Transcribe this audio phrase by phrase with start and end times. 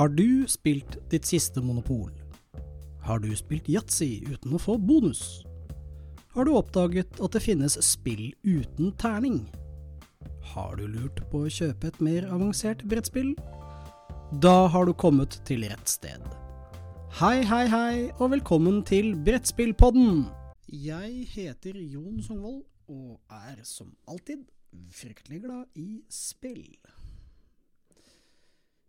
[0.00, 2.08] Har du spilt ditt siste monopol?
[3.04, 5.42] Har du spilt yatzy uten å få bonus?
[6.32, 9.42] Har du oppdaget at det finnes spill uten terning?
[10.54, 13.34] Har du lurt på å kjøpe et mer avansert brettspill?
[14.40, 16.24] Da har du kommet til rett sted.
[17.20, 20.30] Hei, hei, hei, og velkommen til Brettspillpodden!
[20.64, 24.48] Jeg heter Jon Songvold, og er som alltid
[24.96, 26.72] fryktelig glad i spill.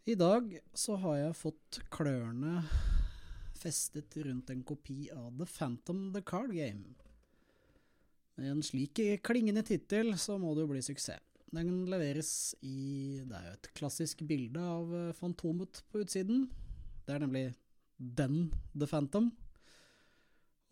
[0.09, 2.63] I dag så har jeg fått klørne
[3.61, 6.95] festet rundt en kopi av The Phantom The Card Game.
[8.39, 11.21] Med en slik klingende tittel så må det jo bli suksess.
[11.51, 16.45] Den leveres i Det er jo et klassisk bilde av eh, Fantomet på utsiden.
[17.05, 17.45] Det er nemlig
[17.99, 19.29] den The Phantom.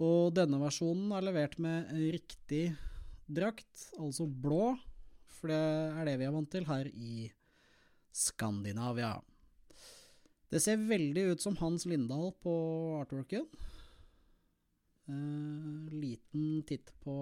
[0.02, 2.72] Og denne versjonen er levert med riktig
[3.28, 4.72] drakt, altså blå,
[5.28, 7.28] for det er det vi er vant til her i
[8.12, 9.18] Skandinavia.
[10.50, 12.54] Det ser veldig ut som Hans Lindahl på
[13.02, 13.46] artworken.
[15.10, 17.18] Eh, liten titt på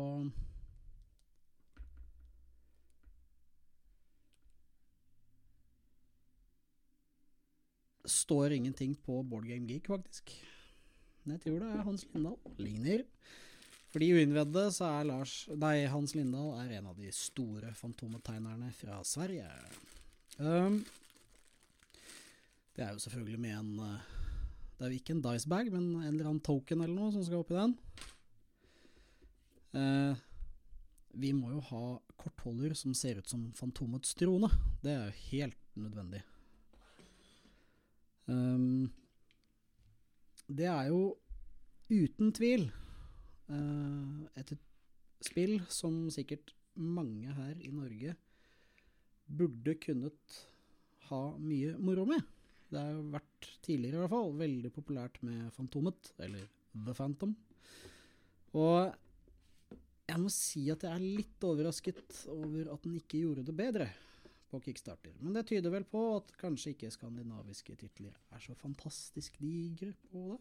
[8.08, 10.32] Står ingenting på Board Game Geek, faktisk.
[11.24, 12.38] Men jeg tror det er Hans Lindahl.
[12.56, 13.04] Ligner.
[13.92, 18.72] For de uinnvedde så er Lars Nei, Hans Lindahl er en av de store fantometegnerne
[18.76, 19.48] fra Sverige.
[20.38, 20.84] Um,
[22.78, 24.02] det er jo selvfølgelig med en uh,
[24.78, 27.24] Det er jo ikke en dice bag, men en eller annen token eller noe som
[27.26, 27.74] skal oppi den.
[29.74, 30.14] Uh,
[31.18, 31.84] vi må jo ha
[32.22, 34.50] kortholder som ser ut som Fantomets trone.
[34.84, 36.22] Det er jo helt nødvendig.
[38.28, 38.92] Um,
[40.48, 41.02] det er jo
[41.90, 42.68] uten tvil
[43.50, 44.54] uh, et
[45.26, 48.14] spill som sikkert mange her i Norge
[49.28, 50.38] burde kunnet
[51.10, 52.24] ha mye moro med.
[52.68, 57.36] Det har vært tidligere i hvert fall veldig populært med Fantomet, eller The Phantom.
[58.58, 58.96] Og
[60.08, 63.88] jeg må si at jeg er litt overrasket over at den ikke gjorde det bedre
[64.48, 65.16] på Kickstarter.
[65.20, 70.30] Men det tyder vel på at kanskje ikke skandinaviske titler er så fantastisk digre på
[70.32, 70.40] det.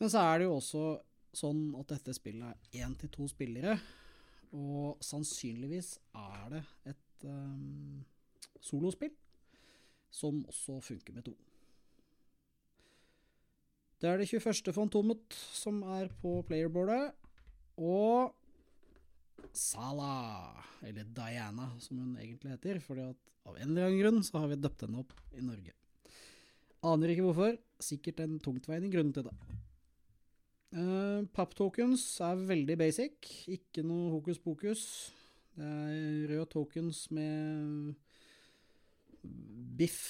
[0.00, 0.84] Men så er det jo også
[1.36, 3.78] sånn at dette spillet er én til to spillere,
[4.56, 6.62] og sannsynligvis er det
[6.92, 8.04] et um,
[8.60, 9.14] solospill
[10.12, 11.34] som også funker med to.
[14.00, 14.74] Det er det 21.
[14.76, 17.14] Fantomet som er på playerboardet,
[17.80, 18.34] og
[19.56, 20.52] Sala,
[20.84, 24.50] eller Diana som hun egentlig heter, fordi at av en eller annen grunn så har
[24.50, 25.72] vi døpt henne opp i Norge.
[26.86, 29.36] Aner ikke hvorfor, sikkert en tungtveiende grunn til det.
[30.76, 34.82] Uh, Papptokens er veldig basic, ikke noe hokus pokus.
[35.56, 37.94] Det er røde tokens med
[39.76, 40.02] biff,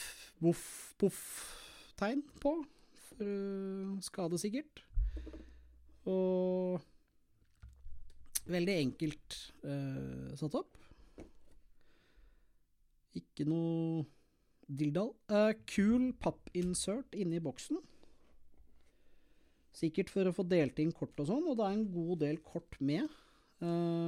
[0.43, 2.53] voff, poff-tegn på,
[3.07, 4.83] for uh, skade sikkert.
[6.07, 6.83] Og
[8.51, 10.75] veldig enkelt uh, satt opp.
[13.17, 14.05] Ikke noe
[14.67, 15.13] dilldall.
[15.31, 17.79] Uh, kul pappinsert inni boksen.
[19.77, 22.41] Sikkert for å få delt inn kort og sånn, og det er en god del
[22.45, 23.11] kort med.
[23.61, 24.06] Uh,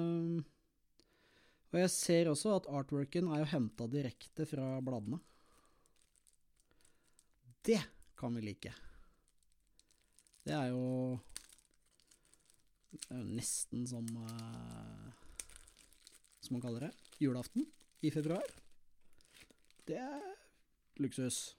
[1.78, 5.20] og jeg ser også at artworken er jo henta direkte fra bladene.
[7.62, 7.78] Det
[8.18, 8.72] kan vi like.
[10.42, 11.20] Det er jo
[12.90, 15.12] Det er jo nesten som uh,
[16.42, 16.90] Som man kaller det.
[17.22, 17.68] Julaften
[18.02, 18.42] i februar.
[19.86, 20.26] Det er
[20.98, 21.54] luksus.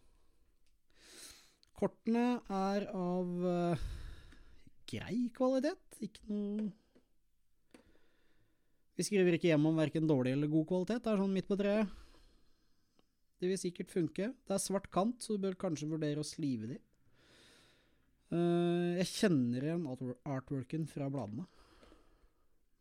[1.79, 3.87] Kortene er av uh,
[4.83, 6.03] grei kvalitet.
[6.03, 6.71] Ikke noe
[8.99, 11.05] vi skriver ikke hjem om verken dårlig eller god kvalitet.
[11.05, 11.91] Det er sånn midt på treet.
[13.39, 14.25] Det vil sikkert funke.
[14.35, 16.79] Det er svart kant, så du bør kanskje vurdere å slive de.
[18.33, 19.87] Uh, jeg kjenner igjen
[20.27, 21.47] artworken fra bladene.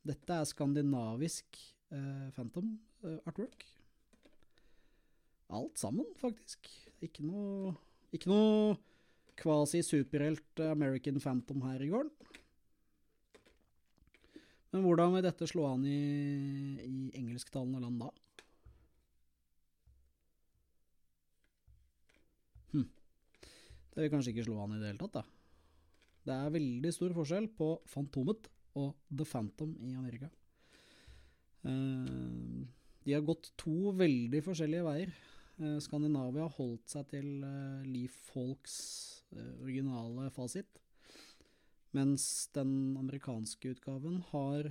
[0.08, 1.60] Dette er skandinavisk
[1.94, 2.74] uh, Phantom
[3.06, 3.62] uh, artwork.
[5.54, 6.66] Alt sammen, faktisk.
[6.98, 7.76] Ikke noe,
[8.10, 8.74] ikke noe
[9.38, 12.10] kvasi-superhelt American Phantom her i gården.
[14.72, 15.98] Men hvordan vil dette slå an i,
[16.84, 18.10] i engelsktalende land da?
[22.74, 22.88] Hm.
[23.94, 25.24] Det vil kanskje ikke slå an i det hele tatt, da.
[26.28, 30.28] Det er veldig stor forskjell på Fantomet og The Phantom i Amerika.
[31.64, 32.66] Uh,
[33.06, 35.14] de har gått to veldig forskjellige veier.
[35.58, 38.76] Uh, Skandinavia har holdt seg til uh, Lee Folks
[39.60, 40.78] originale fasit.
[41.96, 44.68] Mens den amerikanske utgaven har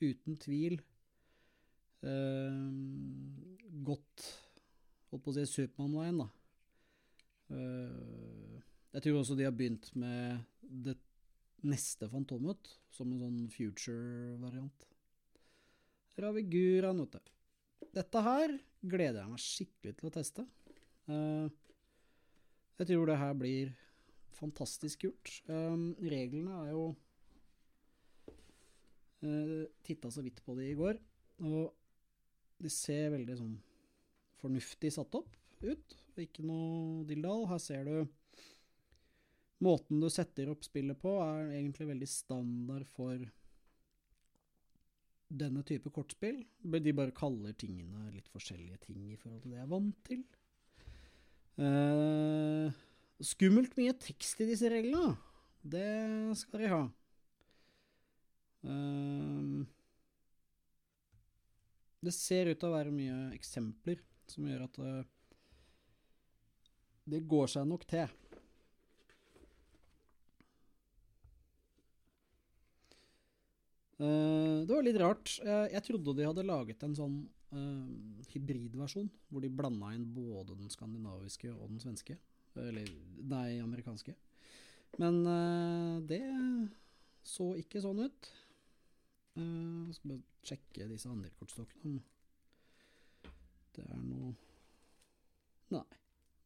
[0.00, 0.80] uten tvil
[2.04, 2.60] eh,
[3.88, 4.28] gått
[5.10, 6.28] Holdt på å si Supermann-veien, da.
[7.50, 8.58] Eh,
[8.94, 10.94] jeg tror også de har begynt med det
[11.66, 14.86] neste Fantomet, som en sånn future-variant.
[16.14, 16.22] Vi
[16.84, 17.32] vet du.
[17.96, 20.46] Dette her gleder jeg meg skikkelig til å teste.
[21.10, 21.48] Eh,
[22.80, 23.74] jeg tror det her blir
[24.36, 25.32] fantastisk kult.
[25.50, 26.84] Um, reglene er jo
[29.24, 31.00] uh, Titta så vidt på de i går,
[31.48, 31.74] og
[32.60, 33.58] de ser veldig sånn
[34.40, 35.98] fornuftig satt opp ut.
[36.20, 37.46] Ikke noe dilldall.
[37.50, 37.94] Her ser du
[39.60, 43.26] Måten du setter opp spillet på, er egentlig veldig standard for
[45.28, 46.38] denne type kortspill.
[46.64, 50.22] De bare kaller tingene litt forskjellige ting i forhold til det jeg er vant til.
[51.60, 52.72] Uh,
[53.24, 55.16] skummelt mye tekst i disse reglene.
[55.60, 56.80] Det skal de ha.
[58.64, 59.64] Uh,
[62.04, 64.00] det ser ut til å være mye eksempler
[64.30, 65.02] som gjør at uh,
[67.10, 68.08] det går seg nok til.
[74.00, 75.34] Uh, det var litt rart.
[75.44, 77.20] Jeg trodde de hadde laget en sånn
[77.52, 82.16] uh, hybridversjon, hvor de blanda inn både den skandinaviske og den svenske.
[82.58, 82.88] Eller
[83.30, 84.14] nei, amerikanske.
[84.98, 85.22] Men
[86.10, 86.18] det
[87.22, 88.30] så ikke sånn ut.
[89.38, 92.00] Jeg skal bare sjekke disse andre kortstokkene.
[93.76, 94.34] Det er noe
[95.70, 95.86] Nei.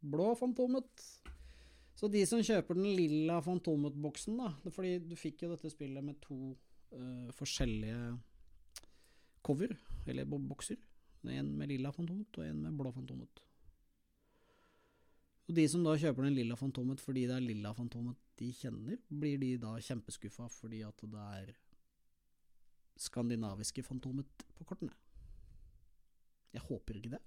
[0.05, 1.05] Blå Fantomet.
[1.97, 6.19] Så de som kjøper den lilla Fantomet-boksen, da Fordi du fikk jo dette spillet med
[6.25, 6.37] to
[6.93, 8.19] uh, forskjellige
[9.45, 9.73] cover,
[10.09, 10.81] eller bokser.
[11.25, 13.41] En med lilla Fantomet og en med blå Fantomet.
[15.45, 18.99] Og de som da kjøper den lilla Fantomet fordi det er lilla Fantomet de kjenner,
[19.09, 21.53] blir de da kjempeskuffa fordi at det er
[23.05, 24.95] skandinaviske Fantomet på kortene.
[26.55, 27.23] Jeg håper ikke det.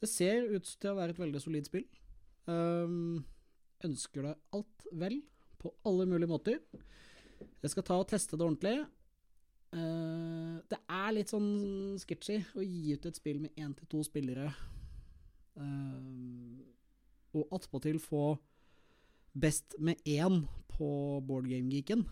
[0.00, 1.86] Det ser ut til å være et veldig solid spill.
[2.44, 3.24] Um,
[3.86, 5.22] ønsker deg alt vel
[5.60, 6.60] på alle mulige måter.
[7.64, 8.76] Jeg skal ta og teste det ordentlig.
[9.74, 14.04] Uh, det er litt sånn sketchy å gi ut et spill med én til to
[14.06, 14.52] spillere,
[15.58, 16.60] uh,
[17.38, 18.34] og attpåtil få
[19.34, 20.88] best med én på
[21.26, 22.04] boardgame-geeken.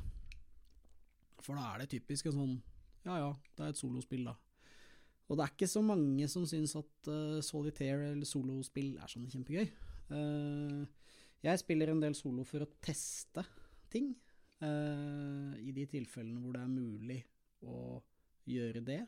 [1.42, 2.56] For da er det typisk en sånn
[3.02, 4.36] Ja ja, det er et solospill, da.
[5.26, 9.30] Og det er ikke så mange som syns at uh, solitaire eller solospill er sånn
[9.32, 9.64] kjempegøy.
[10.12, 10.84] Uh,
[11.42, 13.42] jeg spiller en del solo for å teste
[13.90, 14.12] ting,
[14.62, 17.18] uh, i de tilfellene hvor det er mulig
[17.66, 17.98] å
[18.46, 19.00] gjøre det.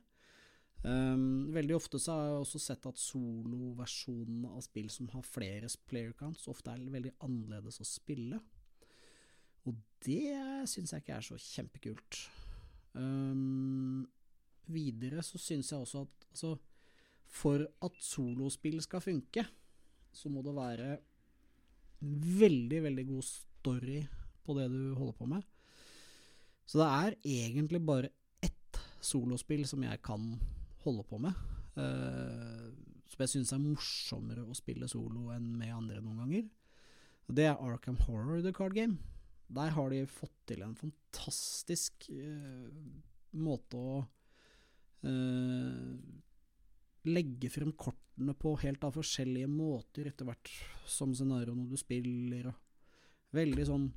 [0.85, 5.71] Um, veldig ofte så har jeg også sett at soloversjonene av spill som har flere
[5.89, 8.41] player counts, ofte er veldig annerledes å spille.
[9.65, 12.19] Og det syns jeg ikke er så kjempekult.
[12.93, 14.05] Um,
[14.69, 16.53] videre så syns jeg også at altså,
[17.35, 19.47] for at solospill skal funke,
[20.15, 20.91] så må det være
[22.05, 24.03] veldig, veldig god story
[24.45, 25.49] på det du holder på med.
[26.69, 28.13] Så det er egentlig bare
[28.45, 30.29] ett solospill som jeg kan
[30.85, 31.35] holde på med.
[31.75, 32.71] Uh,
[33.11, 36.47] som jeg syns er morsommere å spille solo enn med andre noen ganger.
[37.35, 38.99] Det er Arkham Horror The Card Game.
[39.55, 42.69] Der har de fått til en fantastisk uh,
[43.37, 43.99] måte å
[45.07, 45.93] uh,
[47.05, 50.53] legge frem kortene på helt av forskjellige måter etter hvert
[50.89, 53.89] som scenarioene du spiller, og veldig sånn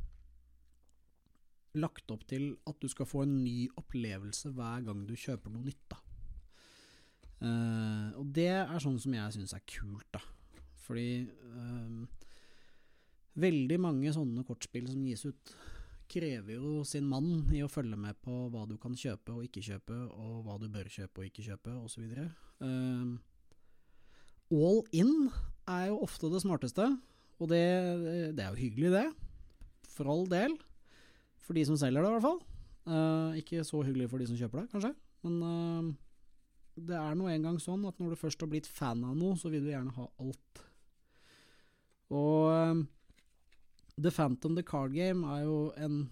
[1.77, 5.67] lagt opp til at du skal få en ny opplevelse hver gang du kjøper noe
[5.67, 5.99] nytt, da.
[7.37, 10.21] Uh, og det er sånn som jeg syns er kult, da.
[10.87, 12.05] Fordi uh,
[13.37, 15.53] veldig mange sånne kortspill som gis ut,
[16.07, 19.65] krever jo sin mann i å følge med på hva du kan kjøpe og ikke
[19.65, 22.07] kjøpe, og hva du bør kjøpe og ikke kjøpe, osv.
[22.63, 23.17] Uh,
[24.55, 25.29] all in
[25.67, 26.89] er jo ofte det smarteste,
[27.37, 27.61] og det,
[28.33, 29.07] det, er jo hyggelig, det.
[29.93, 30.55] For all del.
[31.45, 32.39] For de som selger det, i hvert fall.
[32.87, 34.93] Uh, ikke så hyggelig for de som kjøper det, kanskje.
[35.27, 35.93] Men
[36.77, 39.49] det er nå engang sånn at når du først har blitt fan av noe, så
[39.53, 40.61] vil du gjerne ha alt.
[42.13, 42.83] Og uh,
[43.97, 46.03] The Phantom The Card Game er jo en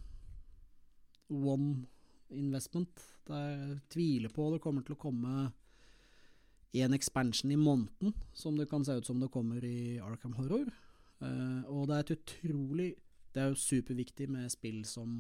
[1.30, 1.86] one
[2.34, 3.04] investment.
[3.30, 5.36] Jeg tviler på det kommer til å komme
[6.76, 10.68] en expansion i måneden, som det kan se ut som det kommer i Arkham Horror.
[11.22, 12.88] Uh, og det er et utrolig
[13.32, 15.18] Det er jo superviktig med spill som,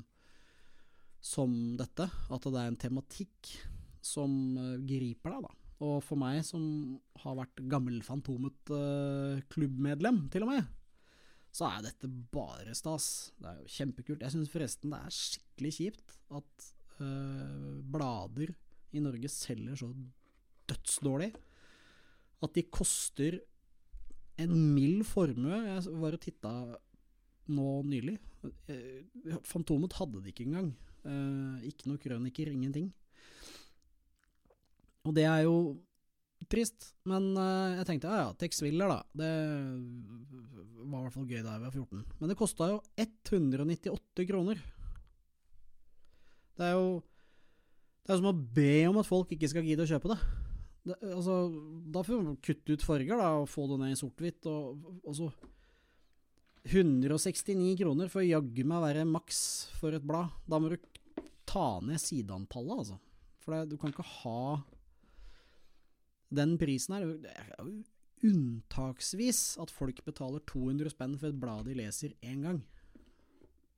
[1.24, 3.50] som dette, at det er en tematikk
[4.06, 5.52] som uh, griper deg, da.
[5.86, 6.64] Og for meg som
[7.24, 10.64] har vært gammel Fantomet-klubbmedlem, uh, til og med,
[11.56, 13.06] så er dette bare stas.
[13.40, 14.24] Det er jo kjempekult.
[14.24, 16.54] Jeg syns forresten det er skikkelig kjipt at
[16.96, 18.50] blader
[18.96, 19.88] i Norge selger så
[20.70, 21.32] dødsdårlig
[22.46, 23.40] at de koster
[24.42, 25.58] en mild formue.
[25.68, 26.52] Jeg var og titta
[27.56, 28.18] nå nylig.
[28.72, 29.06] Eh,
[29.48, 30.74] Fantomet hadde det ikke engang.
[31.06, 32.90] Uh, ikke noe krøniker, ingenting.
[35.06, 35.58] Og det er jo
[36.52, 39.00] trist, men uh, jeg tenkte ja ja, Tex Willer, da.
[39.18, 39.32] Det
[40.86, 42.06] var i hvert fall gøy da jeg var 14.
[42.20, 44.62] Men det kosta jo 198 kroner.
[46.56, 46.90] Det er jo
[48.06, 50.20] Det er som å be om at folk ikke skal gidde å kjøpe det.
[50.92, 51.40] det altså,
[51.90, 54.46] da får vi kutte ut farger da, og få det ned i sort-hvitt.
[54.52, 55.32] Og, og så
[56.66, 59.40] 169 kroner får jaggu meg være maks
[59.80, 60.30] for et blad.
[60.46, 60.78] Da må du
[61.50, 63.00] ta ned sideantallet, altså.
[63.42, 64.62] For det, du kan ikke ha
[66.34, 67.06] den prisen her.
[67.22, 67.84] Det er jo
[68.26, 72.62] unntaksvis at folk betaler 200 spenn for et blad de leser én gang.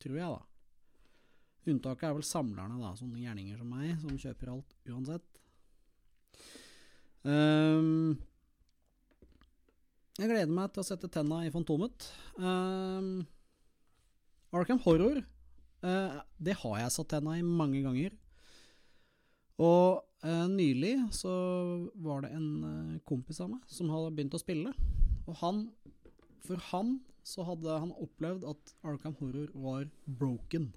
[0.01, 0.43] Tror jeg, da.
[1.67, 5.41] Unntaket er vel samlerne, da, sånne gjerninger som meg, som kjøper alt uansett.
[7.27, 8.15] Um,
[10.17, 12.07] jeg gleder meg til å sette tenna i Fantomet.
[12.39, 13.25] Um,
[14.55, 15.19] Arkham Horror,
[15.83, 18.15] uh, det har jeg satt tenna i mange ganger.
[19.59, 21.31] Og nylig så
[21.93, 24.73] var det en uh, kompis av meg som hadde begynt å spille.
[25.27, 25.67] Og han,
[26.45, 26.97] for han
[27.27, 30.71] så hadde han opplevd at Arkham Horror var broken.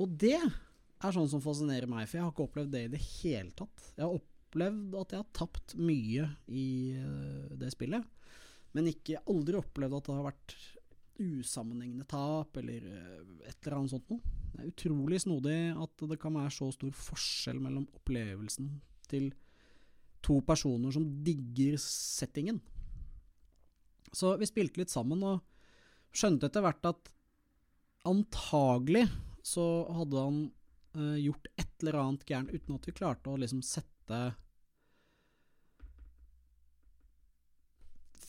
[0.00, 3.02] Og det er sånn som fascinerer meg, for jeg har ikke opplevd det i det
[3.22, 3.88] hele tatt.
[3.96, 6.68] Jeg har opplevd at jeg har tapt mye i
[7.00, 8.06] uh, det spillet,
[8.72, 10.56] men ikke aldri opplevd at det har vært
[11.22, 14.34] usammenhengende tap eller uh, et eller annet sånt noe.
[14.52, 18.68] Det er utrolig snodig at det kan være så stor forskjell mellom opplevelsen
[19.08, 19.30] til
[20.22, 22.60] to personer som digger settingen.
[24.12, 25.40] Så vi spilte litt sammen og
[26.12, 27.12] skjønte etter hvert at
[28.08, 29.06] antagelig
[29.46, 29.64] så
[29.96, 30.40] hadde han
[30.98, 34.20] uh, gjort et eller annet gærent uten at vi klarte å liksom sette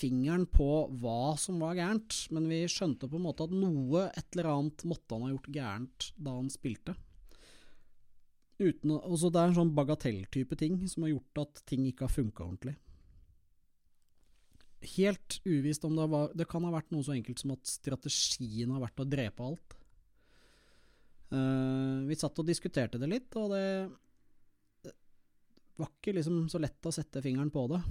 [0.03, 0.67] fingeren på
[0.99, 4.85] hva som var gærent, men vi skjønte på en måte at noe, et eller annet,
[4.89, 6.95] måtte han ha gjort gærent da han spilte.
[8.61, 12.13] Uten, også det er en sånn bagatelltype ting som har gjort at ting ikke har
[12.13, 12.75] funka ordentlig.
[14.93, 18.71] Helt uvisst om det var Det kan ha vært noe så enkelt som at strategien
[18.75, 19.77] har vært å drepe alt.
[21.33, 23.63] Uh, vi satt og diskuterte det litt, og det,
[24.85, 24.93] det
[25.79, 27.81] var ikke liksom så lett å sette fingeren på det.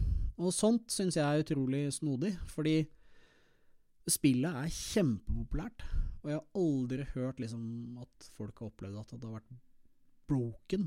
[0.40, 2.80] Og sånt syns jeg er utrolig snodig, fordi
[4.10, 5.84] spillet er kjempepopulært.
[6.22, 9.56] Og jeg har aldri hørt liksom at folk har opplevd at det har vært
[10.30, 10.86] broken.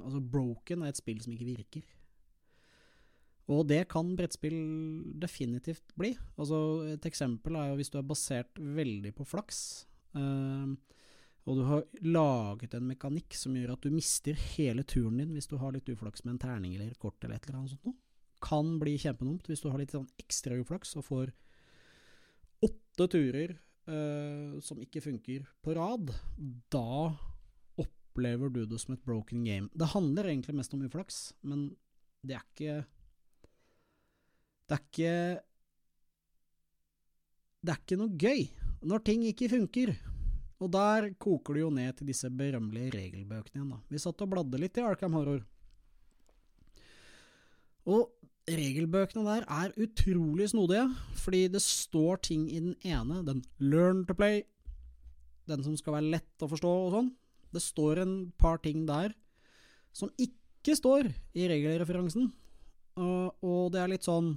[0.00, 1.88] Altså, broken er et spill som ikke virker.
[3.50, 4.60] Og det kan brettspill
[5.18, 6.12] definitivt bli.
[6.38, 9.88] Altså, et eksempel er jo hvis du er basert veldig på flaks.
[10.14, 10.76] øh,
[11.48, 15.48] og du har laget en mekanikk som gjør at du mister hele turen din hvis
[15.50, 17.88] du har litt uflaks med en terning eller et kort eller et eller annet sånt
[17.88, 17.96] noe.
[18.40, 21.32] Kan bli kjempedumt hvis du har litt sånn ekstra uflaks og får
[22.64, 23.56] åtte turer
[23.88, 26.12] uh, som ikke funker på rad.
[26.72, 27.12] Da
[27.80, 29.68] opplever du det som et broken game.
[29.72, 31.70] Det handler egentlig mest om uflaks, men
[32.26, 32.80] det er ikke
[34.68, 35.14] Det er ikke
[37.60, 38.42] Det er ikke noe gøy
[38.80, 39.94] når ting ikke funker.
[40.60, 43.78] Og der koker det jo ned til disse berømmelige regelbøkene igjen, da.
[43.88, 45.42] Vi satt og bladde litt i Arkham Horror.
[47.88, 48.10] Og
[48.58, 50.86] regelbøkene der er utrolig snodige,
[51.18, 54.42] fordi det står ting i den ene, den learn to play,
[55.50, 57.10] den som skal være lett å forstå og sånn.
[57.50, 59.14] Det står en par ting der
[59.96, 62.30] som ikke står i regelreferansen.
[63.00, 64.34] Og, det er litt sånn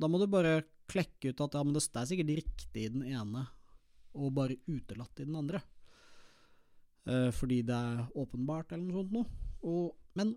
[0.00, 3.04] Da må du bare klekke ut at ja, men det er sikkert riktig i den
[3.06, 3.44] ene,
[4.16, 5.60] og bare utelatt i den andre.
[7.06, 9.92] Uh, fordi det er åpenbart, eller noe sånt noe.
[10.18, 10.34] Men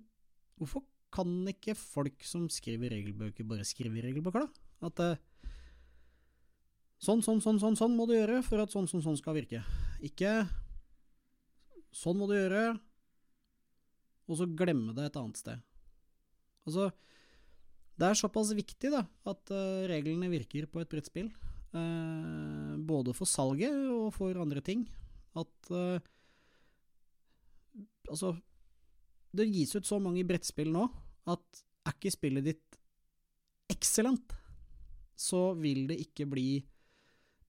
[0.59, 4.65] hvorfor kan ikke folk som skriver regelbøker, bare skrive regelbøker, da?
[4.89, 5.49] At eh,
[6.99, 9.63] sånn, sånn, sånn, sånn, sånn må du gjøre for at sånn, sånn, sånn skal virke.
[10.03, 10.43] Ikke
[11.95, 12.75] sånn må du gjøre,
[14.25, 15.63] og så glemme det et annet sted.
[16.65, 16.89] Altså,
[17.95, 21.29] det er såpass viktig da, at uh, reglene virker på et brettspill.
[21.75, 24.85] Uh, både for salget og for andre ting.
[25.37, 25.97] At uh,
[28.05, 28.35] Altså,
[29.33, 30.83] det gis ut så mange brettspill nå
[31.31, 32.79] at er ikke spillet ditt
[33.71, 34.33] excellent,
[35.15, 36.49] så vil det ikke bli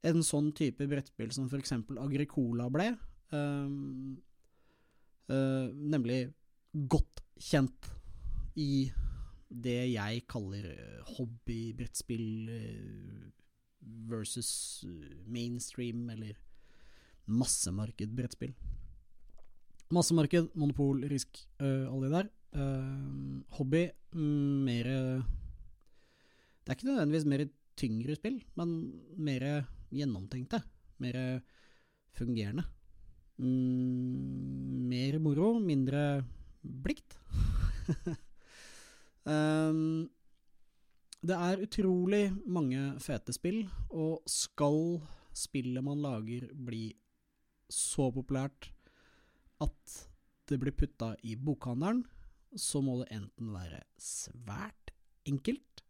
[0.06, 2.92] en sånn type brettspill som eksempel Agricola ble.
[3.34, 4.14] Um,
[5.32, 6.28] uh, nemlig
[6.86, 7.90] godt kjent
[8.60, 8.86] i
[9.48, 10.68] det jeg kaller
[11.16, 12.30] hobbybrettspill.
[12.52, 13.26] Uh,
[14.08, 16.34] versus eh, mainstream eller
[17.26, 18.52] massemarkedbrettspill.
[18.52, 18.85] brettspill.
[19.94, 22.30] Massemarked, monopol, risk, uh, alle de der.
[22.56, 23.84] Uh, hobby,
[24.16, 24.86] mer
[26.64, 27.44] Det er ikke nødvendigvis mer
[27.76, 28.72] tyngre spill, men
[29.16, 29.44] mer
[29.92, 30.62] gjennomtenkte.
[30.98, 31.40] Mer
[32.16, 32.64] fungerende.
[33.38, 36.24] Mm, mer moro, mindre
[36.64, 37.18] blikt.
[39.28, 40.08] um,
[41.26, 45.02] det er utrolig mange fete spill, og skal
[45.36, 46.88] spillet man lager bli
[47.68, 48.70] så populært
[49.62, 49.96] at
[50.46, 52.04] det blir putta i bokhandelen,
[52.56, 54.92] så må det enten være svært
[55.26, 55.82] enkelt,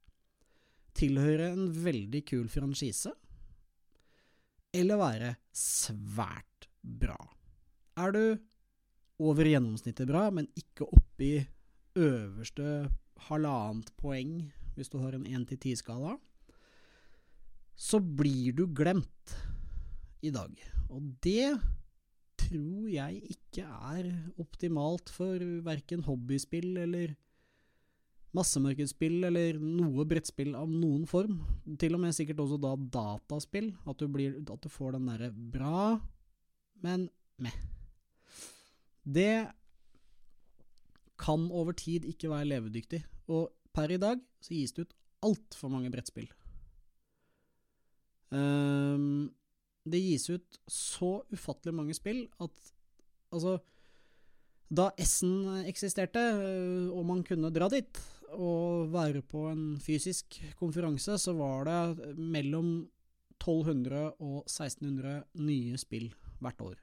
[0.97, 3.13] tilhøre en veldig kul franchise,
[4.77, 7.19] eller være svært bra.
[8.01, 8.23] Er du
[9.23, 11.31] over gjennomsnittet bra, men ikke oppi
[11.97, 12.89] øverste
[13.29, 14.39] halvannet poeng
[14.77, 16.17] hvis du har en 1-10-skala,
[17.77, 19.37] så blir du glemt
[20.25, 20.53] i dag.
[20.93, 21.57] Og det
[22.47, 24.11] tror jeg ikke er
[24.43, 27.15] optimalt for verken hobbyspill eller
[28.37, 31.39] massemarkedsspill eller noe brettspill av noen form.
[31.81, 33.71] Til og med sikkert også da dataspill.
[33.89, 35.97] At du, blir, at du får den derre bra,
[36.85, 37.09] men
[37.43, 37.57] meh.
[39.07, 39.47] Det
[41.21, 43.01] kan over tid ikke være levedyktig.
[43.33, 46.29] Og per i dag så gis det ut altfor mange brettspill.
[48.35, 49.31] Um,
[49.87, 52.73] det gis ut så ufattelig mange spill at
[53.33, 53.59] altså
[54.67, 58.01] Da Essen eksisterte, øh, og man kunne dra dit
[58.35, 62.89] og være på en fysisk konferanse, så var det mellom
[63.39, 66.09] 1200 og 1600 nye spill
[66.41, 66.75] hvert år.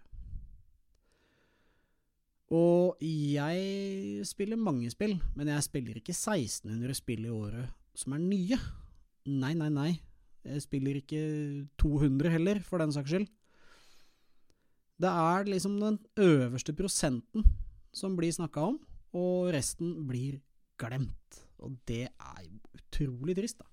[2.54, 7.68] Og jeg spiller mange spill, men jeg spiller ikke 1600 spill i året
[7.98, 8.58] som er nye.
[9.26, 9.92] Nei, nei, nei.
[10.44, 11.22] Jeg spiller ikke
[11.80, 13.28] 200 heller, for den saks skyld.
[15.00, 17.46] Det er liksom den øverste prosenten
[17.94, 18.80] som blir snakka om,
[19.14, 20.42] og resten blir
[20.80, 21.44] glemt.
[21.64, 23.70] Og det er utrolig trist, da.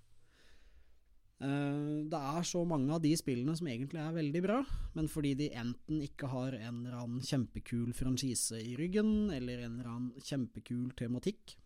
[1.40, 4.58] Eh, det er så mange av de spillene som egentlig er veldig bra,
[4.94, 9.78] men fordi de enten ikke har en eller annen kjempekul franchise i ryggen, eller en
[9.78, 11.56] eller annen kjempekul tematikk,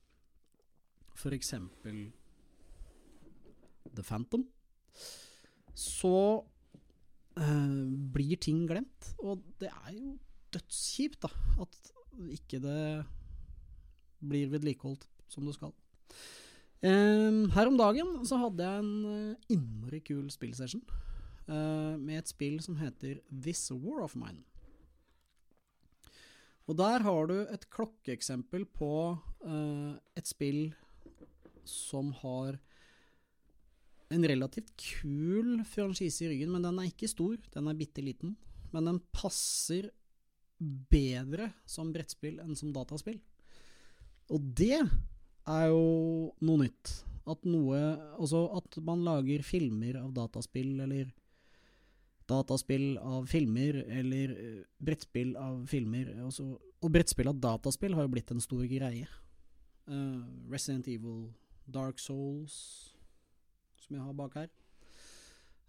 [1.18, 2.06] for eksempel
[3.94, 4.46] The Phantom,
[5.74, 6.44] så
[7.38, 9.11] uh, blir ting glemt.
[9.22, 10.16] Og det er jo
[10.54, 11.30] dødskjipt, da,
[11.64, 11.92] at
[12.35, 13.04] ikke det
[14.24, 15.74] blir vedlikeholdt som det skal.
[16.85, 20.83] Um, her om dagen så hadde jeg en uh, innmari kul spillsession
[21.48, 24.44] uh, med et spill som heter This War of Mine.
[26.68, 30.74] Og der har du et klokkeeksempel på uh, et spill
[31.64, 32.61] som har
[34.14, 37.37] en relativt kul franchise i ryggen, men den er ikke stor.
[37.55, 38.37] Den er bitte liten.
[38.74, 39.90] Men den passer
[40.90, 43.18] bedre som brettspill enn som dataspill.
[44.33, 46.94] Og det er jo noe nytt.
[47.24, 47.79] At noe
[48.18, 51.11] Altså at man lager filmer av dataspill, eller
[52.29, 54.35] dataspill av filmer, eller
[54.81, 56.14] brettspill av filmer.
[56.24, 59.09] Også, og brettspill av dataspill har jo blitt en stor greie.
[59.85, 61.27] Uh, Resident Evil,
[61.68, 62.93] Dark Souls
[63.84, 64.50] som jeg har bak her.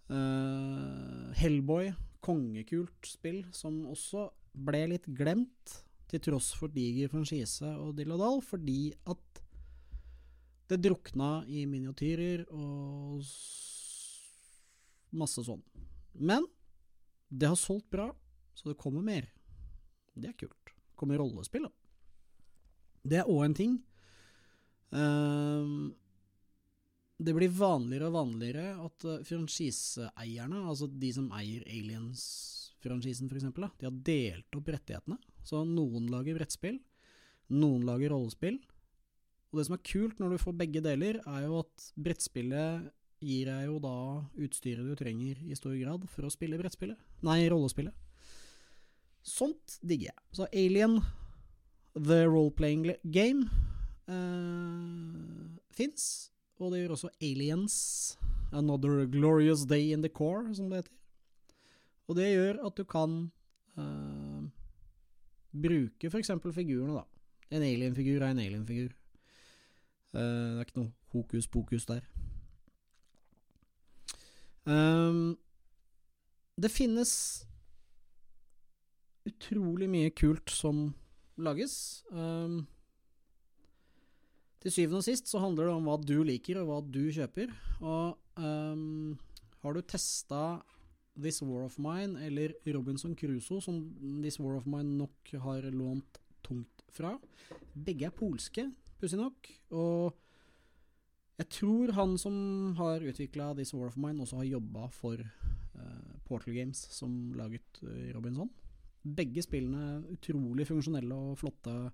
[0.10, 1.92] Uh, Hellboy,
[2.26, 8.22] kongekult spill, som også ble litt glemt, til tross for diger franchise og dill og
[8.22, 9.42] dall, fordi at
[10.70, 13.26] det drukna i miniatyrer og
[15.16, 15.64] masse sånn.
[16.14, 16.46] Men
[17.30, 18.08] det har solgt bra,
[18.56, 19.28] så det kommer mer.
[20.16, 20.72] Det er kult.
[20.72, 21.74] Det kommer rollespill, da.
[23.06, 23.76] Det er òg en ting.
[24.96, 25.92] Uh,
[27.18, 33.88] det blir vanligere og vanligere at uh, franchiseeierne, altså de som eier Aliens-franchisen f.eks., de
[33.88, 35.18] har delt opp rettighetene.
[35.46, 36.82] Så noen lager brettspill,
[37.56, 38.60] noen lager rollespill.
[39.52, 42.90] Og det som er kult når du får begge deler, er jo at brettspillet
[43.24, 43.98] gir deg jo da
[44.44, 47.00] utstyret du trenger i stor grad for å spille brettspillet.
[47.24, 47.96] Nei, rollespillet.
[49.26, 50.20] Sånt digger jeg.
[50.36, 51.00] Så Alien,
[51.96, 53.48] the role-playing game,
[54.12, 56.35] eh, fins.
[56.60, 57.76] Og det gjør også Aliens,
[58.54, 60.92] Another Glorious Day in the Core, som det heter.
[62.08, 63.32] Og det gjør at du kan
[63.78, 64.44] uh,
[65.52, 66.32] bruke f.eks.
[66.54, 67.04] figurene, da.
[67.52, 68.94] En alien-figur er en alien-figur.
[70.14, 72.06] Uh, det er ikke noe hokus pokus der.
[74.66, 75.38] Um,
[76.62, 77.12] det finnes
[79.26, 80.88] utrolig mye kult som
[81.38, 82.04] lages.
[82.12, 82.66] Um,
[84.66, 87.52] til syvende og sist så handler det om hva du liker, og hva du kjøper.
[87.86, 89.14] Og um,
[89.62, 90.40] har du testa
[91.16, 93.78] This War of Mine eller Robinson Crusoe, som
[94.24, 97.16] This War of Mine nok har lånt tungt fra
[97.74, 98.68] Begge er polske,
[99.00, 99.50] pussig nok.
[99.72, 100.16] Og
[101.38, 102.36] Jeg tror han som
[102.78, 107.84] har utvikla This War of Mine, også har jobba for uh, Portal Games, som laget
[107.84, 108.50] uh, Robinson.
[109.04, 111.92] Begge spillene utrolig funksjonelle og flotte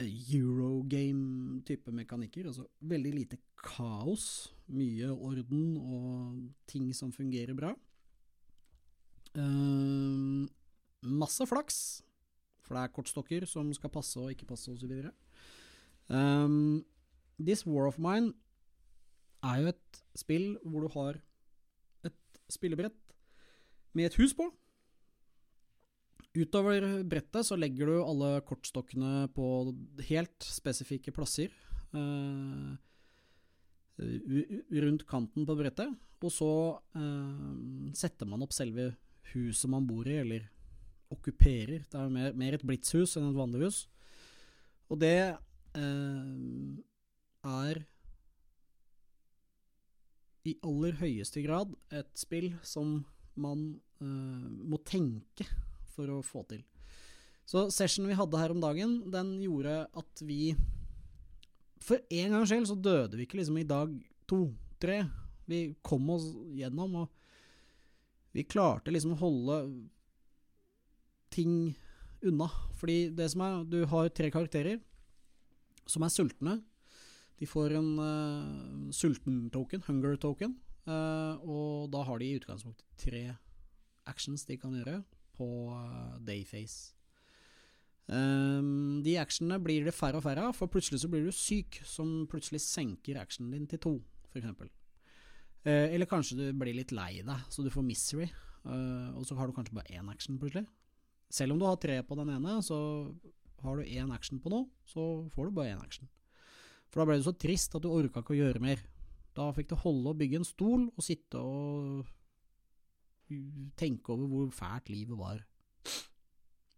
[0.00, 2.46] Eurogame-type mekanikker.
[2.48, 7.74] Altså veldig lite kaos, mye orden og ting som fungerer bra.
[9.36, 10.46] Uh,
[11.06, 12.02] masse flaks,
[12.64, 14.92] for det er kortstokker som skal passe og ikke passe osv.
[16.08, 16.84] Um,
[17.38, 18.32] This War of Mine
[19.42, 21.20] er jo et spill hvor du har
[22.04, 22.96] et spillebrett
[23.94, 24.50] med et hus på.
[26.30, 29.46] Utover brettet så legger du alle kortstokkene på
[30.06, 31.50] helt spesifikke plasser.
[31.90, 32.78] Uh,
[33.98, 35.90] rundt kanten på brettet.
[36.22, 38.92] Og så uh, setter man opp selve
[39.32, 40.46] huset man bor i, eller
[41.10, 41.82] okkuperer.
[41.90, 43.80] Det er mer, mer et blitshus enn et vanlig hus.
[44.90, 46.78] Og det uh,
[47.50, 47.82] er
[50.46, 53.00] i aller høyeste grad et spill som
[53.40, 55.44] man må tenke
[56.00, 56.64] for å få til.
[57.50, 60.54] Så sessionen vi hadde her om dagen, den gjorde at vi
[61.80, 63.94] For en gangs skyld så døde vi ikke liksom i dag
[64.28, 65.00] to, tre.
[65.48, 69.56] Vi kom oss gjennom, og vi klarte liksom å holde
[71.32, 71.72] ting
[72.20, 72.50] unna.
[72.78, 74.78] Fordi det som er Du har tre karakterer
[75.88, 76.60] som er sultne.
[77.40, 83.22] De får en uh, sulten-token, hunger token, uh, og da har de i utgangspunktet tre
[84.10, 85.00] actions de kan gjøre
[85.40, 86.92] på uh, dayface.
[88.10, 91.78] Um, de actionene blir det færre og færre av, for plutselig så blir du syk,
[91.86, 93.92] som plutselig senker actionen din til to,
[94.32, 94.48] f.eks.
[95.64, 98.26] Uh, eller kanskje du blir litt lei deg, så du får misery,
[98.66, 100.66] uh, og så har du kanskje bare én action plutselig.
[101.30, 102.78] Selv om du har tre på den ene, så
[103.62, 106.10] har du én action på noe, så får du bare én action.
[106.90, 108.80] For da ble du så trist at du orka ikke å gjøre mer.
[109.36, 112.08] Da fikk du holde og bygge en stol og sitte og
[113.78, 115.44] tenke over hvor fælt livet var.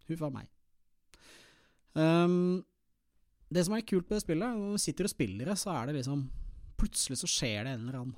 [0.09, 0.49] Huff a meg.
[1.93, 2.63] Um,
[3.53, 5.99] det som er kult det spillet, når du sitter og spiller det, så er det
[6.01, 6.29] liksom
[6.83, 8.15] Plutselig så skjer det en eller annen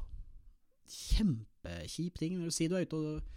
[0.89, 2.37] kjempekjip ting.
[2.49, 3.35] Si du er ute og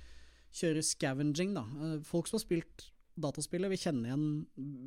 [0.57, 1.65] kjører scavenging, da.
[1.85, 2.85] Eh, folk som har spilt
[3.19, 4.29] dataspillet, vil kjenne igjen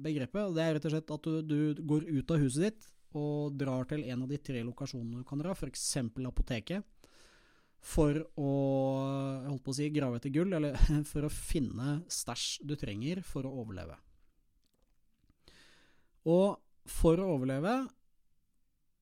[0.02, 0.56] begrepet.
[0.56, 2.88] Det er rett og slett at du, du går ut av huset ditt
[3.20, 5.86] og drar til en av de tre lokasjonene du kan dra, f.eks.
[6.26, 7.01] apoteket
[7.82, 8.52] for å,
[9.48, 10.78] holdt på å si, grave etter gull, eller
[11.12, 13.98] for å finne stæsj du trenger for å overleve.
[16.30, 17.74] Og for å overleve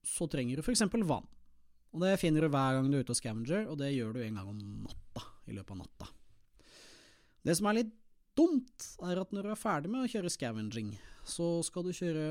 [0.05, 0.85] så trenger du f.eks.
[1.03, 1.27] vann.
[1.89, 4.23] Og det finner du hver gang du er ute og scavenger, og det gjør du
[4.23, 5.25] en gang om natta.
[5.49, 6.07] I løpet av natta.
[7.43, 7.93] Det som er litt
[8.37, 10.91] dumt, er at når du er ferdig med å kjøre scavenging,
[11.27, 12.27] så skal du kjøre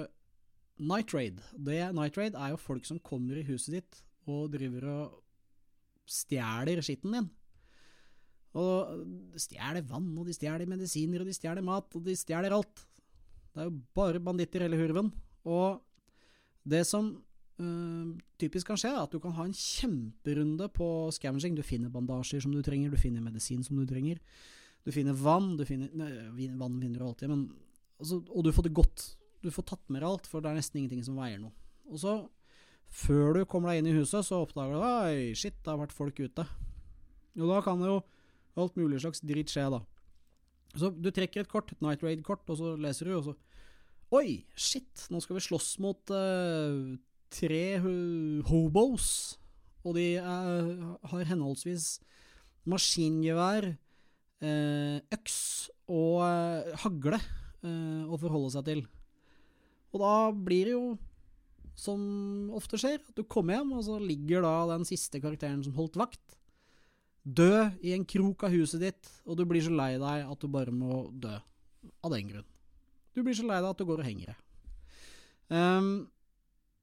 [0.79, 1.43] night raid.
[1.53, 3.99] Det, night raid er jo folk som kommer i huset ditt
[4.31, 5.17] og driver og
[6.09, 7.29] stjeler skitten din.
[8.59, 12.55] Og de stjeler vann, og de stjeler medisiner, og de stjeler mat, og de stjeler
[12.57, 12.85] alt.
[13.53, 15.11] Det er jo bare banditter hele hurven.
[15.49, 15.81] Og
[16.69, 17.11] det som
[17.61, 21.57] øh, typisk kan skje, er at du kan ha en kjemperunde på scavenging.
[21.59, 24.21] Du finner bandasjer som du trenger, du finner medisin som du trenger.
[24.87, 26.11] Du finner vann, du finner nei,
[26.57, 27.49] Vann finner du alltid, men
[27.99, 29.07] altså, Og du får det godt.
[29.43, 31.53] Du får tatt med deg alt, for det er nesten ingenting som veier noe.
[31.89, 32.15] Og så
[32.89, 35.97] før du kommer deg inn i huset, så oppdager du Oi, shit, det har vært
[35.97, 36.45] folk ute.
[37.39, 38.01] Og da kan det jo
[38.59, 39.83] alt mulig slags dritt skje, da.
[40.79, 43.37] Så du trekker et kort, et Night Raid-kort, og så leser du, og så
[44.17, 46.97] Oi, shit, nå skal vi slåss mot uh,
[47.29, 47.65] tre
[48.49, 49.09] hobos.
[49.85, 51.99] Og de uh, har henholdsvis
[52.69, 55.37] maskingevær, uh, øks
[55.93, 56.25] og
[56.85, 57.21] hagle
[57.59, 58.81] å forholde seg til.
[59.91, 60.83] Og da blir det jo
[61.79, 62.99] som ofte skjer.
[63.01, 66.37] At du kommer hjem, og så ligger da den siste karakteren som holdt vakt,
[67.23, 70.49] død i en krok av huset ditt, og du blir så lei deg at du
[70.51, 71.37] bare må dø.
[72.05, 72.47] Av den grunn.
[73.15, 74.45] Du blir så lei deg at du går og henger deg.
[75.49, 76.09] Um,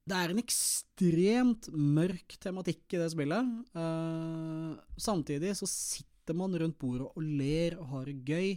[0.05, 3.51] det er en ekstremt mørk tematikk i det spillet.
[3.75, 8.55] Uh, samtidig så sitter man rundt bordet og ler og har det gøy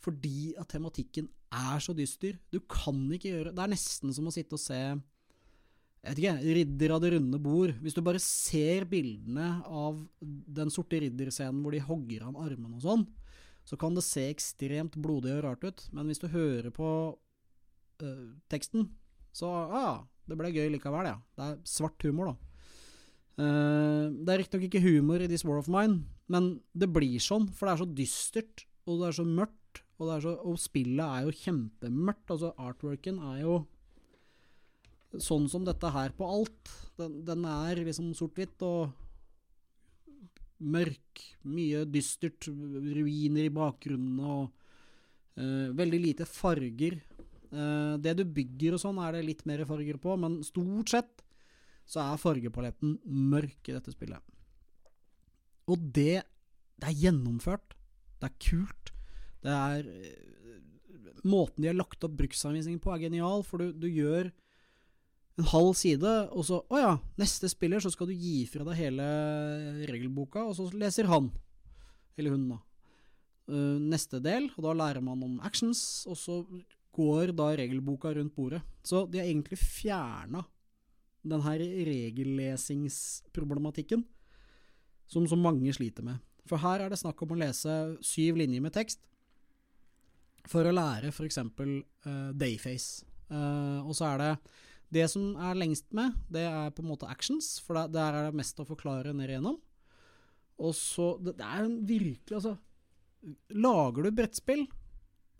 [0.00, 2.38] fordi at tematikken er så dyster.
[2.52, 4.80] Du kan ikke gjøre Det er nesten som å sitte og se
[6.00, 7.72] jeg vet ikke, Ridder av det runde bord.
[7.84, 12.84] Hvis du bare ser bildene av den sorte ridderscenen hvor de hogger av armene og
[12.86, 13.02] sånn,
[13.68, 15.84] så kan det se ekstremt blodig og rart ut.
[15.92, 16.88] Men hvis du hører på
[18.00, 18.88] øh, teksten,
[19.36, 21.18] så ah, det ble gøy likevel, ja.
[21.36, 22.46] Det er svart humor, da.
[23.40, 27.46] Uh, det er riktignok ikke humor i This War of Mine, men det blir sånn,
[27.56, 31.26] for det er så dystert, og det er så mørkt, og, så, og spillet er
[31.26, 32.32] jo kjempemørkt.
[32.32, 33.54] Altså, artworken er jo
[35.18, 36.72] sånn som dette her på alt.
[37.00, 38.92] Den, den er liksom sort-hvitt og
[40.60, 41.24] mørk.
[41.50, 42.46] Mye dystert.
[42.46, 44.50] Ruiner i bakgrunnen og
[45.40, 47.00] uh, veldig lite farger.
[47.50, 51.24] Uh, det du bygger og sånn, er det litt mer farger på, men stort sett
[51.90, 54.22] så er fargepaletten mørk i dette spillet.
[55.70, 56.22] Og det,
[56.78, 57.74] det er gjennomført.
[58.20, 58.92] Det er kult.
[59.42, 59.88] Det er
[61.20, 64.30] Måten de har lagt opp bruksanvisningen på, er genial, for du, du gjør
[65.40, 68.78] en halv side, og så Å ja, neste spiller, så skal du gi fra deg
[68.78, 69.06] hele
[69.88, 71.30] regelboka, og så leser han.
[72.20, 72.58] Eller hun, da.
[73.50, 76.34] Uh, neste del, og da lærer man om actions, og så
[76.94, 78.62] går da regelboka rundt bordet.
[78.86, 80.42] Så de har egentlig fjerna
[81.20, 84.04] den her regellesingsproblematikken
[85.10, 86.16] som så mange sliter med.
[86.48, 87.72] For her er det snakk om å lese
[88.06, 89.00] syv linjer med tekst
[90.50, 91.38] for å lære f.eks.
[91.60, 92.90] Uh, Dayface.
[93.30, 94.32] Uh, og så er det
[94.90, 98.38] det som er lengst med, det er på en måte actions, for der, er det
[98.40, 99.58] mest å forklare ned igjennom.
[100.60, 102.56] Og så Det, det er virkelig Altså,
[103.54, 104.66] lager du brettspill,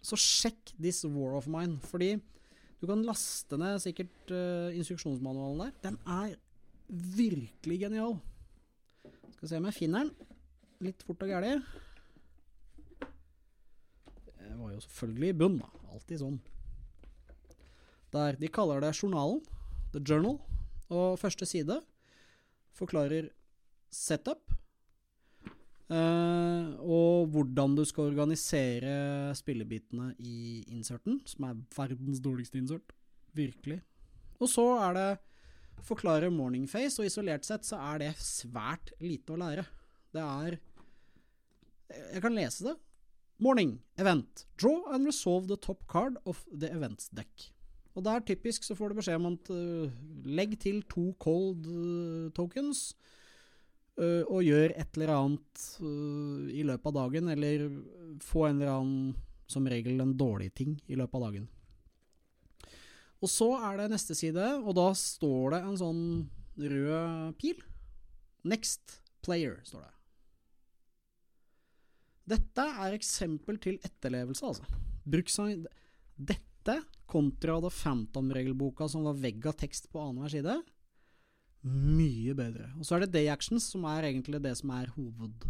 [0.00, 2.14] så sjekk This War of Mine, fordi
[2.80, 5.74] du kan laste ned sikkert uh, instruksjonsmanualen der.
[5.84, 6.38] Den er
[6.88, 8.16] virkelig genial.
[9.34, 10.30] Skal se om jeg finner den.
[10.86, 11.58] Litt fort og gæli.
[14.40, 15.68] Det var jo selvfølgelig i bunn, da.
[15.92, 16.40] Alltid sånn.
[18.14, 19.40] Der de kaller det journalen,
[19.92, 20.38] the journal,
[20.90, 21.80] og første side
[22.74, 23.30] forklarer
[23.90, 24.50] setup.
[25.90, 32.94] Uh, og hvordan du skal organisere spillebitene i inserten, som er verdens dårligste insert.
[33.34, 33.80] Virkelig.
[34.38, 35.08] Og så er det
[35.86, 39.66] forklare morning face, og isolert sett så er det svært lite å lære.
[40.14, 40.60] Det er
[41.90, 42.76] Jeg kan lese det.
[43.42, 43.80] Morning.
[43.98, 44.46] Event.
[44.58, 47.50] Draw and resolve the top card of the events deck.
[47.98, 52.28] Og der typisk så får du beskjed om at uh, legg til to cold uh,
[52.36, 52.92] tokens,
[53.98, 55.64] uh, og gjør et eller annet
[56.54, 57.66] i løpet av dagen, eller
[58.24, 59.16] få en eller annen,
[59.50, 61.48] som regel en dårlig ting, i løpet av dagen.
[63.20, 66.04] Og så er det neste side, og da står det en sånn
[66.60, 67.58] rød pil.
[68.48, 69.96] Next player, står det.
[72.30, 74.80] Dette er eksempel til etterlevelse, altså.
[75.10, 75.66] Bruksang...
[76.20, 76.49] Dette
[77.10, 80.58] kontra The Phantom-regelboka som var vegg av tekst på annenhver side.
[81.66, 82.70] Mye bedre.
[82.78, 85.48] Og så er det Day Actions, som er egentlig det som er hoved...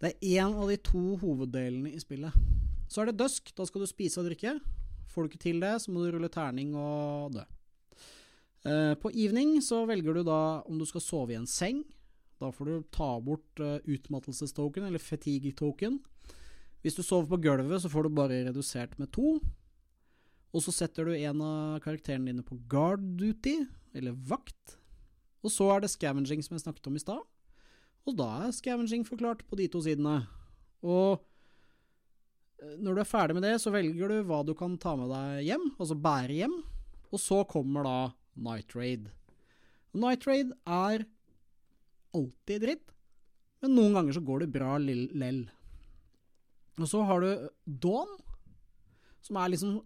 [0.00, 2.32] Det er én av de to hoveddelene i spillet.
[2.88, 3.50] Så er det Dusk.
[3.52, 4.54] Da skal du spise og drikke.
[5.12, 7.44] Får du ikke til det, så må du rulle terning og dø.
[8.64, 11.82] Uh, på evening så velger du da om du skal sove i en seng.
[12.40, 16.00] Da får du ta bort uh, utmattelsestoken, eller fatigue-token.
[16.80, 19.36] Hvis du sover på gulvet, så får du bare redusert med to.
[20.50, 23.62] Og så setter du en av karakterene dine på guard duty,
[23.94, 24.76] eller vakt.
[25.44, 27.20] Og så er det scavenging, som jeg snakket om i stad.
[28.08, 30.24] Og da er scavenging forklart på de to sidene.
[30.82, 31.20] Og
[32.60, 35.12] eh, når du er ferdig med det, så velger du hva du kan ta med
[35.12, 36.56] deg hjem, altså bære hjem.
[37.10, 37.96] Og så kommer da
[38.40, 39.10] Night Raid.
[39.94, 41.06] Night Raid er
[42.16, 42.92] alltid dritt,
[43.62, 45.44] men noen ganger så går det bra lell.
[46.80, 47.48] Og så har du
[47.82, 48.12] Dawn,
[49.20, 49.80] som er liksom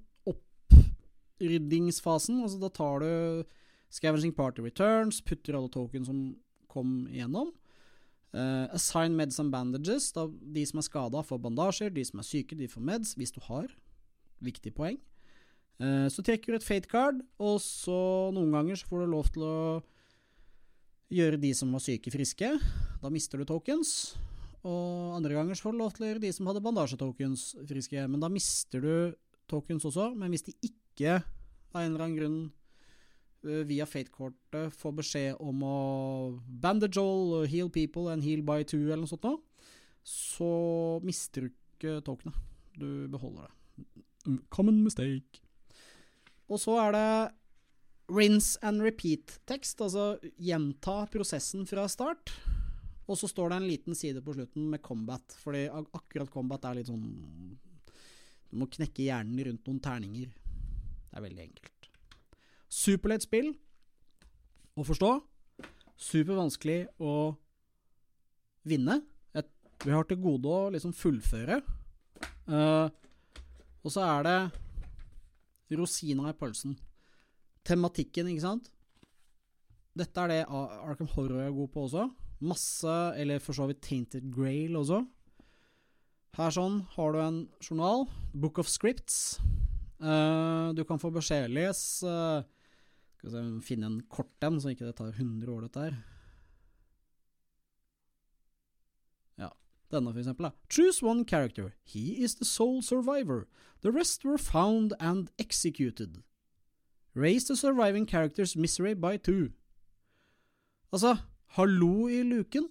[1.51, 2.41] ryddingsfasen.
[2.45, 3.55] Altså da tar du
[3.95, 6.25] Scavenging Party Returns, putter alle token som
[6.71, 7.53] kom igjennom.
[8.35, 10.11] Uh, assign meds and bandages.
[10.15, 11.93] Da de som er skada, får bandasjer.
[11.95, 13.69] De som er syke, de får meds, hvis du har.
[14.43, 14.99] Viktig poeng.
[15.79, 19.31] Uh, så trekker du et fate card, og så noen ganger så får du lov
[19.35, 19.57] til å
[21.15, 22.51] gjøre de som var syke, friske.
[23.03, 24.15] Da mister du tokens.
[24.65, 28.07] Og andre ganger så får du lov til å gjøre de som hadde bandasjetokens, friske.
[28.11, 28.95] Men da mister du
[29.51, 30.11] tokens også.
[30.19, 31.19] Men hvis de ikke ikke
[31.75, 32.39] av en eller annen grunn
[33.45, 35.79] uh, via Fate-kortet får beskjed om å
[36.47, 39.43] bandage all, heal people and heal by two eller noe sånt noe,
[40.05, 40.51] så
[41.05, 42.37] mister du ikke tokenet.
[42.79, 44.43] Du beholder det.
[44.53, 45.43] Common mistake.
[46.51, 47.09] Og så er det
[48.13, 52.35] rinse and repeat-tekst, altså gjenta prosessen fra start.
[53.09, 56.81] Og så står det en liten side på slutten med combat, fordi akkurat combat er
[56.81, 57.05] litt sånn
[58.49, 60.31] Du må knekke hjernen rundt noen terninger.
[61.15, 61.87] Det er veldig enkelt.
[62.75, 63.53] Superlett spill
[64.75, 65.11] å forstå.
[65.95, 67.13] Supervanskelig å
[68.67, 68.97] vinne.
[69.39, 69.47] Et,
[69.85, 71.61] vi har til gode å liksom fullføre.
[72.51, 72.91] Uh,
[73.87, 76.75] og så er det rosina i pølsen.
[77.63, 78.71] Tematikken, ikke sant?
[79.95, 82.09] Dette er det Arkham Horror er god på også.
[82.43, 85.05] Masse, eller for så vidt Tainted Grail også.
[86.35, 89.39] Her sånn har du en journal, Book of Scripts.
[90.05, 92.43] Uh, du kan få beskjed Les uh,
[93.17, 95.95] Skal vi finne en kort en, så ikke det tar 100 år, dette her.
[99.41, 99.49] Ja,
[99.95, 100.51] denne for eksempel.
[100.69, 101.73] Choose one character.
[101.85, 103.47] He is the sole survivor.
[103.81, 106.23] The rest were found and executed.
[107.15, 109.53] Raise the surviving character's misery by two.
[110.93, 111.17] Altså,
[111.57, 112.69] hallo i luken.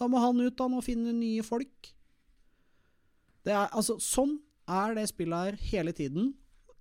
[0.00, 1.94] Da må han ut han og finne nye folk.
[3.46, 6.34] Det er, altså, sånn er det spillet her hele tiden.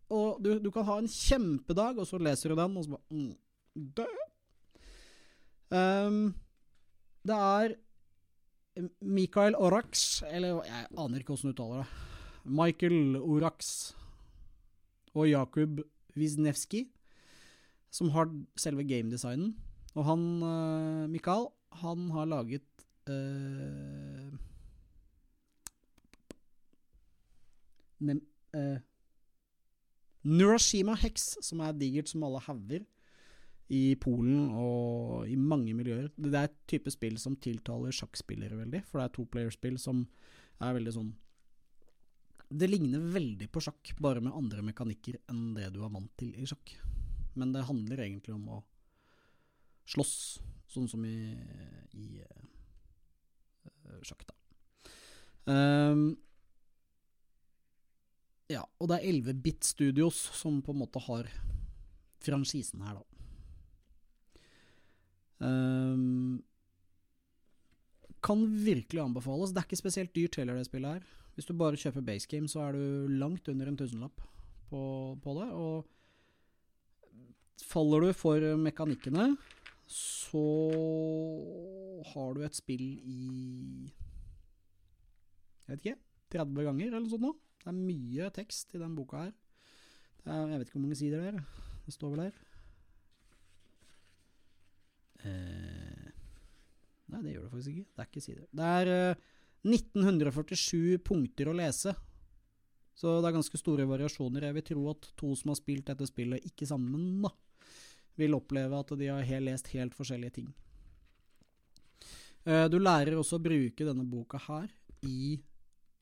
[0.09, 3.03] Og du, du kan ha en kjempedag, og så leser du den, og så bare
[3.09, 3.33] mm,
[3.97, 4.05] Dø!
[5.75, 6.35] Um,
[7.25, 7.73] det er
[9.01, 11.87] Mikael Orax, eller jeg aner ikke hvordan du uttaler det.
[12.45, 13.95] Michael Orax
[15.15, 15.81] og Jakub
[16.15, 16.85] Wisniewski,
[17.91, 19.55] som har selve gamedesignen.
[19.95, 21.47] Og han, uh, Mikael,
[21.81, 22.67] han har laget
[23.09, 24.04] uh,
[28.05, 28.21] nem,
[28.55, 28.77] eh,
[30.25, 32.85] Nurashima Hex, som er digert som alle hauger
[33.73, 36.09] i Polen og i mange miljøer.
[36.17, 40.03] Det er et type spill som tiltaler sjakkspillere veldig, for det er toplayerspill som
[40.61, 41.13] er veldig sånn
[42.45, 46.35] Det ligner veldig på sjakk, bare med andre mekanikker enn det du er vant til
[46.37, 46.75] i sjakk.
[47.35, 48.59] Men det handler egentlig om å
[49.89, 50.15] slåss,
[50.69, 51.33] sånn som i,
[51.97, 54.37] i uh, sjakk, da.
[55.45, 56.15] Um,
[58.51, 61.29] ja, og det er 11-bit Studios som på en måte har
[62.25, 63.05] franchisen her, da.
[65.45, 66.43] Um,
[68.25, 69.51] kan virkelig anbefales.
[69.53, 71.03] Det er ikke spesielt dyrt heller, det spillet her.
[71.35, 74.23] Hvis du bare kjøper base game, så er du langt under en tusenlapp
[74.69, 74.81] på,
[75.21, 75.49] på det.
[75.51, 75.85] Og
[77.65, 79.35] faller du for mekanikkene,
[79.91, 80.45] så
[82.13, 83.91] har du et spill i
[85.65, 85.99] Jeg vet ikke
[86.33, 87.44] 30 ganger, eller noe sånt noe.
[87.65, 89.31] Det er mye tekst i den boka her.
[90.25, 91.39] Er, jeg vet ikke hvor mange sider det er.
[91.85, 92.35] Det står vel her.
[95.25, 96.11] Eh,
[97.09, 97.87] nei, det gjør det faktisk ikke.
[97.89, 98.43] Det er ikke sider.
[98.53, 99.23] Det er eh,
[99.65, 101.95] 1947 punkter å lese.
[102.95, 104.45] Så det er ganske store variasjoner.
[104.45, 107.33] Jeg vil tro at to som har spilt dette spillet ikke sammen, da,
[108.15, 110.53] vil oppleve at de har helt lest helt forskjellige ting.
[112.45, 114.69] Eh, du lærer også å bruke denne boka her
[115.09, 115.35] i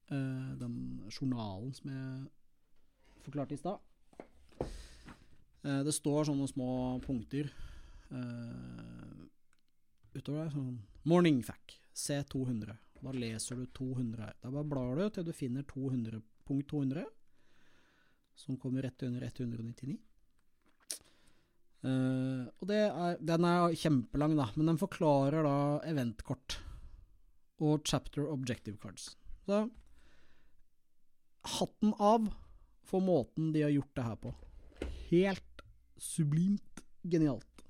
[0.10, 0.74] den
[1.10, 3.80] journalen som jeg forklarte i stad.
[5.64, 6.70] Uh, det står sånne små
[7.06, 7.48] punkter
[8.12, 9.24] uh,
[10.16, 10.52] utover der.
[10.54, 12.76] Sånn Morning fact, C200.
[13.04, 14.36] Da leser du 200 her.
[14.44, 17.06] Da bare blar du til du finner 200, punkt 200,
[18.40, 19.98] som kommer rett under 199.
[21.84, 26.60] Uh, og er, Den er kjempelang, da, men den forklarer da eventkort
[27.64, 29.14] og chapter objective cards.
[29.46, 29.66] Så
[31.44, 32.30] hatten av
[32.88, 34.34] for måten de har gjort det her på.
[35.10, 35.64] Helt
[35.98, 37.64] sublimt genialt.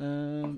[0.00, 0.56] Uh,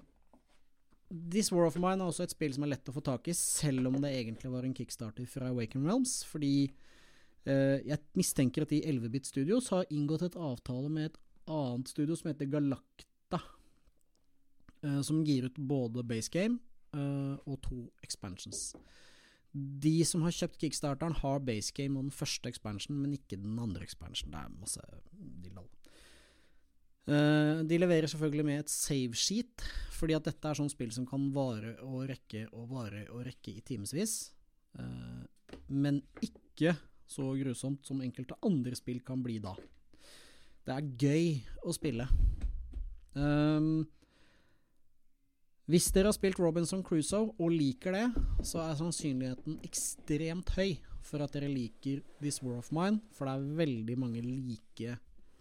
[1.11, 3.35] This War of Mine er også et spill som er lett å få tak i,
[3.37, 6.71] selv om det egentlig var en kickstarter fra Awaken Realms, fordi
[7.49, 11.21] uh, jeg mistenker at de 11-bit Studios har inngått et avtale med et
[11.53, 13.42] annet studio som heter Galacta,
[14.87, 16.61] uh, som gir ut både base game
[16.92, 18.75] og to expansions.
[19.53, 23.59] De som har kjøpt kickstarteren, har base game og den første expansion, men ikke den
[23.61, 24.33] andre expansion.
[24.33, 24.85] Det er masse
[25.45, 25.69] dillal.
[27.03, 31.07] Uh, de leverer selvfølgelig med et save sheet, fordi at dette er sånn spill som
[31.09, 34.31] kan vare og rekke og vare og rekke i timevis.
[34.79, 35.27] Uh,
[35.69, 36.77] men ikke
[37.11, 39.53] så grusomt som enkelte andre spill kan bli da.
[40.62, 41.27] Det er gøy
[41.67, 42.07] å spille.
[43.19, 43.83] Um,
[45.70, 48.07] hvis dere har spilt Robinson Crusoe og liker det,
[48.46, 50.75] så er sannsynligheten ekstremt høy
[51.07, 54.96] for at dere liker This War of Mine, for det er veldig mange like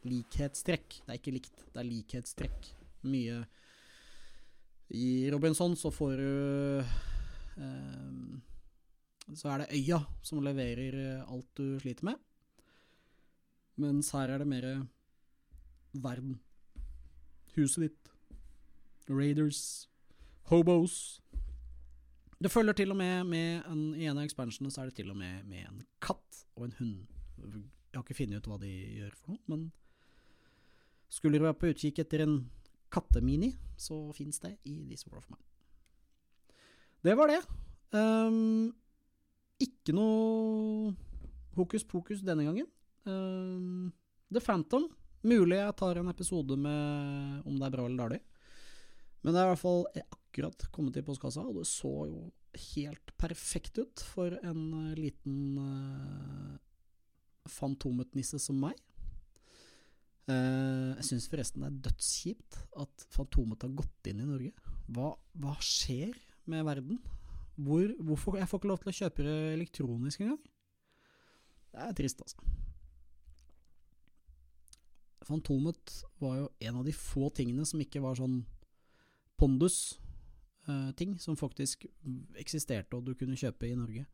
[0.05, 1.01] likhetstrekk.
[1.05, 2.69] Det er ikke likt, det er likhetstrekk.
[3.09, 3.41] Mye
[4.93, 6.83] I Robinson så får du
[7.57, 8.25] eh,
[9.33, 12.21] Så er det øya som leverer alt du sliter med.
[13.81, 14.67] Mens her er det mer
[15.93, 16.39] verden.
[17.55, 18.11] Huset ditt.
[19.09, 19.90] Raiders.
[20.51, 21.21] Hobos.
[22.43, 25.11] Det følger til og med med en, I en av expansionene så er det til
[25.13, 26.97] og med med en katt og en hund.
[27.39, 29.63] Jeg har ikke funnet ut hva de gjør for noe, men
[31.11, 32.35] skulle dere være på utkikk etter en
[32.91, 35.47] kattemini, så fins det i This War of Mine.
[37.01, 37.39] Det var det.
[37.95, 38.73] Um,
[39.59, 40.91] ikke noe
[41.55, 42.67] hokus pokus denne gangen.
[43.07, 43.91] Um,
[44.27, 44.89] The Phantom.
[45.23, 48.21] Mulig jeg tar en episode med om det er bra eller dårlig.
[49.21, 49.85] Men det er i hvert fall
[50.31, 52.29] akkurat kommet i postkassa, og det så jo
[52.71, 56.55] helt perfekt ut for en uh, liten uh,
[57.51, 58.79] fantometnisse som meg.
[60.29, 64.53] Uh, jeg syns forresten det er dødskjipt at Fantomet har gått inn i Norge.
[64.87, 66.15] Hva, hva skjer
[66.51, 67.01] med verden?
[67.61, 70.39] Hvor, hvorfor Jeg får ikke lov til å kjøpe det elektronisk engang.
[71.71, 72.39] Det er trist, altså.
[75.27, 78.41] Fantomet var jo en av de få tingene som ikke var sånn
[80.65, 81.85] pondus-ting, som faktisk
[82.35, 84.05] eksisterte og du kunne kjøpe i Norge.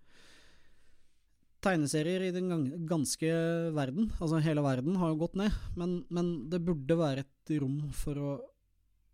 [1.61, 3.27] Tegneserier i den ganske
[3.73, 7.89] verden, altså hele verden, har jo gått ned, men, men det burde være et rom
[7.91, 8.33] for å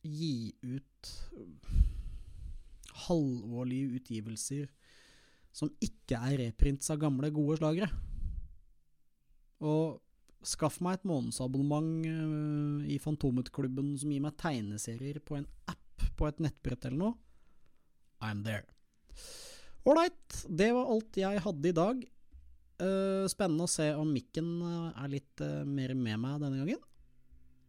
[0.03, 1.11] gi ut
[3.07, 4.67] halvårlige utgivelser
[5.53, 7.89] som ikke er reprints av gamle, gode slagere.
[9.63, 10.01] Og
[10.43, 15.82] skaff meg et månedsabonnement øh, i Fantomet-klubben som gir meg tegneserier på en app
[16.17, 17.13] på et nettbrett eller noe.
[18.23, 18.63] I'm there.
[19.83, 22.03] Ålreit, det var alt jeg hadde i dag.
[22.83, 26.79] Uh, spennende å se om mikken eh, er litt uh, mer med meg denne gangen.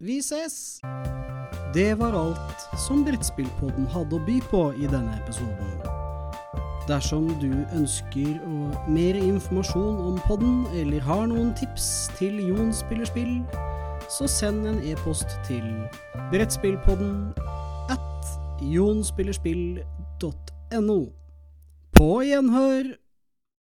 [0.03, 0.80] Vi ses!
[1.74, 5.74] Det var alt som Brettspillpodden hadde å by på i denne episoden.
[6.89, 8.41] Dersom du ønsker
[8.93, 13.39] mer informasjon om podden, eller har noen tips til Jon spiller spill,
[14.12, 15.64] så send en e-post til
[16.30, 17.32] brettspillpodden
[18.73, 21.01] jonspillerspill.no.
[21.93, 23.04] På gjenhør!